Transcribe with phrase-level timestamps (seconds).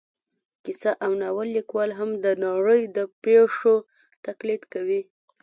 [0.63, 3.75] کیسه او ناول لیکوال هم د نړۍ د پېښو
[4.25, 5.01] تقلید کوي